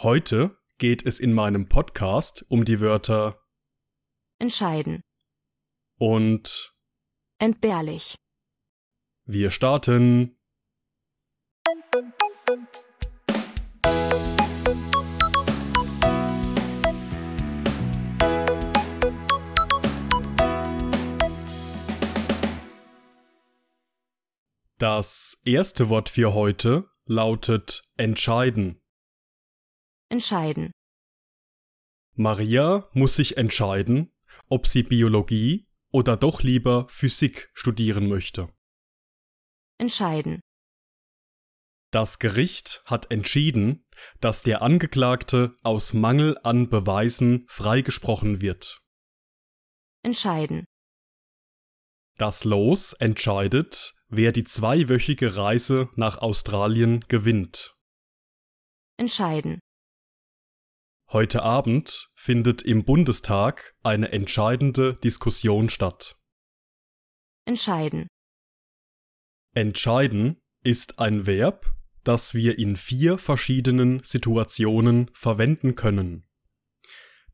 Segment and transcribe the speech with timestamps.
[0.00, 3.40] Heute geht es in meinem Podcast um die Wörter
[4.38, 5.00] entscheiden,
[5.98, 6.74] und
[7.38, 8.16] entbehrlich,
[9.24, 10.36] wir starten.
[24.76, 28.82] Das erste Wort für heute lautet entscheiden.
[30.08, 30.72] Entscheiden,
[32.14, 34.12] Maria muss sich entscheiden,
[34.48, 38.48] ob sie Biologie oder doch lieber Physik studieren möchte.
[39.78, 40.40] entscheiden,
[41.92, 43.84] Das Gericht hat entschieden,
[44.20, 48.80] dass der Angeklagte aus Mangel an Beweisen freigesprochen wird.
[50.02, 50.64] entscheiden,
[52.18, 57.74] Das Los entscheidet, wer die zweiwöchige Reise nach Australien gewinnt.
[58.98, 59.60] entscheiden,
[61.16, 66.18] Heute Abend findet im Bundestag eine entscheidende Diskussion statt.
[67.46, 68.08] entscheiden,
[69.54, 76.28] Entscheiden ist ein Verb, das wir in vier verschiedenen Situationen verwenden können.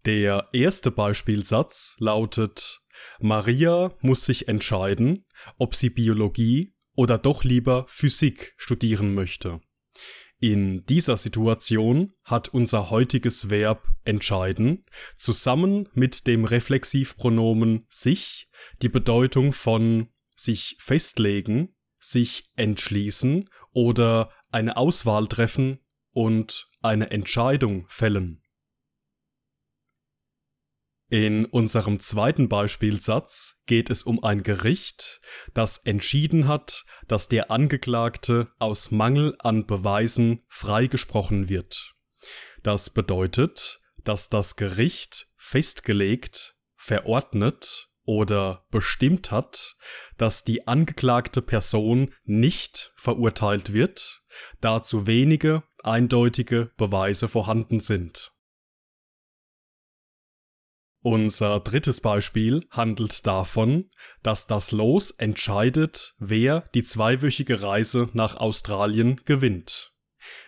[0.04, 2.84] Der erste Beispielsatz lautet
[3.18, 5.26] Maria muss sich entscheiden,
[5.58, 9.60] ob sie Biologie oder doch lieber Physik studieren möchte.
[10.42, 18.48] In dieser Situation hat unser heutiges Verb entscheiden zusammen mit dem Reflexivpronomen sich
[18.82, 25.78] die Bedeutung von sich festlegen, sich entschließen oder eine Auswahl treffen
[26.10, 28.41] und eine Entscheidung fällen.
[31.12, 35.20] In unserem zweiten Beispielsatz geht es um ein Gericht,
[35.52, 41.92] das entschieden hat, dass der Angeklagte aus Mangel an Beweisen freigesprochen wird.
[42.62, 49.76] Das bedeutet, dass das Gericht festgelegt, verordnet oder bestimmt hat,
[50.16, 54.22] dass die angeklagte Person nicht verurteilt wird,
[54.62, 58.31] da zu wenige eindeutige Beweise vorhanden sind.
[61.02, 63.90] Unser drittes Beispiel handelt davon,
[64.22, 69.92] dass das Los entscheidet, wer die zweiwöchige Reise nach Australien gewinnt.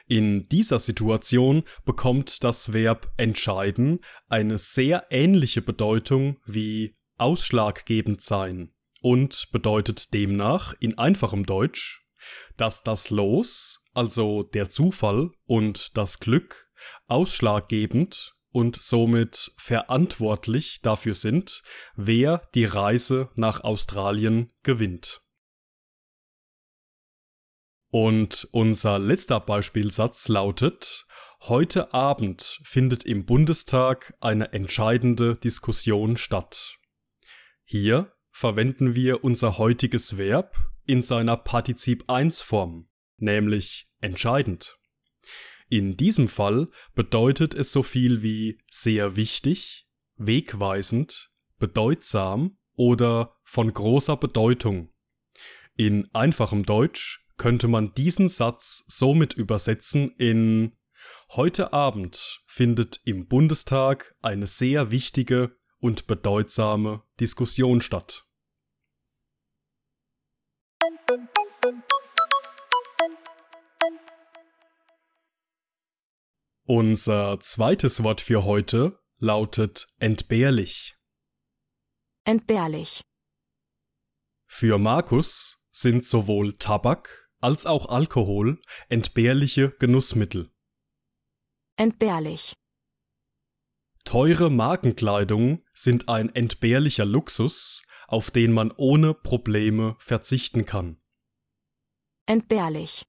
[0.07, 3.99] In dieser Situation bekommt das Verb entscheiden
[4.29, 12.07] eine sehr ähnliche Bedeutung wie ausschlaggebend sein und bedeutet demnach in einfachem Deutsch,
[12.57, 16.71] dass das Los, also der Zufall und das Glück,
[17.09, 21.63] ausschlaggebend und somit verantwortlich dafür sind,
[21.97, 25.23] wer die Reise nach Australien gewinnt.
[27.91, 31.05] Und unser letzter Beispielsatz lautet,
[31.43, 36.79] heute Abend findet im Bundestag eine entscheidende Diskussion statt.
[37.65, 40.57] Hier verwenden wir unser heutiges Verb
[40.87, 44.77] in seiner Partizip 1 Form, nämlich entscheidend.
[45.75, 54.17] In diesem Fall bedeutet es so viel wie sehr wichtig, wegweisend, bedeutsam oder von großer
[54.17, 54.93] Bedeutung.
[55.75, 60.77] In einfachem Deutsch könnte man diesen Satz somit übersetzen in
[61.31, 68.27] Heute Abend findet im Bundestag eine sehr wichtige und bedeutsame Diskussion statt.
[76.67, 80.97] Unser zweites Wort für heute lautet entbehrlich.
[82.25, 83.03] entbehrlich,
[84.47, 90.51] Für Markus sind sowohl Tabak als auch Alkohol entbehrliche Genussmittel.
[91.77, 92.55] entbehrlich,
[94.05, 100.99] Teure Markenkleidung sind ein entbehrlicher Luxus, auf den man ohne Probleme verzichten kann.
[102.27, 103.05] entbehrlich,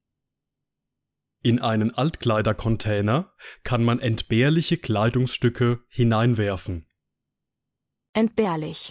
[1.45, 3.31] In einen Altkleidercontainer
[3.61, 6.87] kann man entbehrliche Kleidungsstücke hineinwerfen.
[8.13, 8.89] entbehrlich,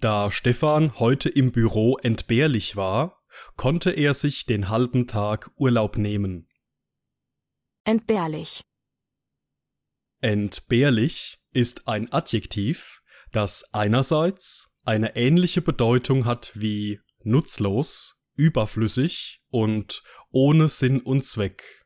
[0.00, 3.22] Da Stefan heute im Büro entbehrlich war,
[3.54, 6.48] konnte er sich den halben Tag Urlaub nehmen.
[7.84, 8.62] Entbehrlich.
[10.20, 13.00] Entbehrlich ist ein Adjektiv,
[13.30, 21.84] das einerseits eine ähnliche Bedeutung hat wie nutzlos, überflüssig und ohne Sinn und Zweck.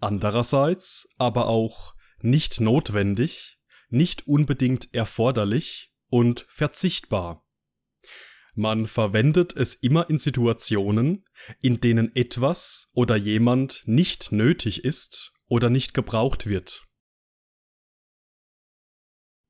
[0.00, 3.58] Andererseits aber auch nicht notwendig,
[3.88, 7.46] nicht unbedingt erforderlich und verzichtbar.
[8.54, 11.24] Man verwendet es immer in Situationen,
[11.60, 16.86] in denen etwas oder jemand nicht nötig ist oder nicht gebraucht wird.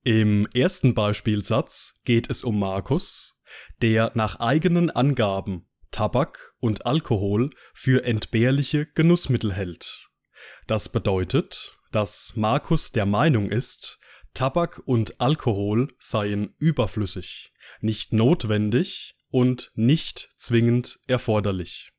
[0.04, 3.38] Im ersten Beispielsatz geht es um Markus,
[3.82, 10.08] der nach eigenen Angaben Tabak und Alkohol für entbehrliche Genussmittel hält.
[10.66, 14.00] Das bedeutet, dass Markus der Meinung ist,
[14.34, 21.92] Tabak und Alkohol seien überflüssig, nicht notwendig und nicht zwingend erforderlich.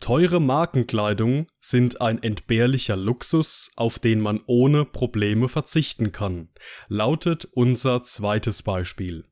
[0.00, 6.48] Teure Markenkleidung sind ein entbehrlicher Luxus, auf den man ohne Probleme verzichten kann,
[6.88, 9.26] lautet unser zweites Beispiel.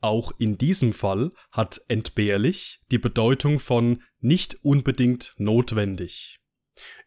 [0.00, 6.40] Auch in diesem Fall hat entbehrlich die Bedeutung von nicht unbedingt notwendig.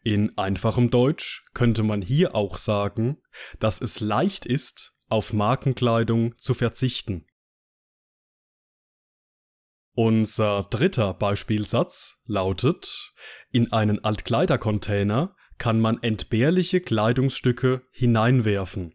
[0.02, 3.20] In einfachem Deutsch könnte man hier auch sagen,
[3.58, 7.26] dass es leicht ist, auf Markenkleidung zu verzichten.
[9.96, 13.12] Unser dritter Beispielsatz lautet,
[13.50, 18.94] in einen Altkleidercontainer kann man entbehrliche Kleidungsstücke hineinwerfen.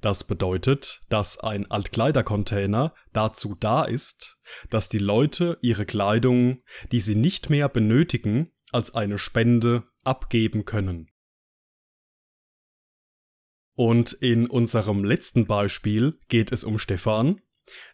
[0.00, 4.38] Das bedeutet, dass ein Altkleidercontainer dazu da ist,
[4.70, 6.62] dass die Leute ihre Kleidung,
[6.92, 11.10] die sie nicht mehr benötigen, als eine Spende abgeben können.
[13.76, 17.40] Und in unserem letzten Beispiel geht es um Stefan,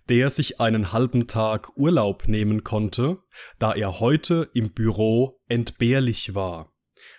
[0.09, 3.23] der sich einen halben Tag Urlaub nehmen konnte,
[3.59, 6.75] da er heute im Büro entbehrlich war.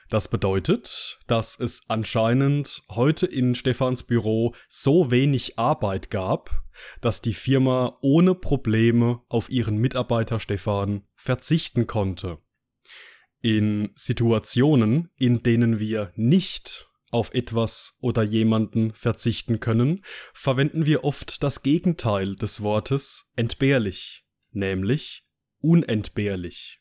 [0.09, 6.63] Das bedeutet, dass es anscheinend heute in Stefans Büro so wenig Arbeit gab,
[6.99, 12.39] dass die Firma ohne Probleme auf ihren Mitarbeiter Stefan verzichten konnte.
[13.41, 21.43] In Situationen, in denen wir nicht auf etwas oder jemanden verzichten können, verwenden wir oft
[21.43, 25.25] das Gegenteil des Wortes entbehrlich, nämlich
[25.59, 26.80] unentbehrlich.